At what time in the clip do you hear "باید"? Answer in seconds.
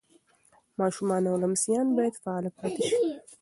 1.97-2.15